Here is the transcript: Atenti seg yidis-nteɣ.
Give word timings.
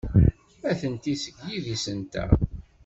Atenti 0.71 1.13
seg 1.23 1.35
yidis-nteɣ. 1.47 2.29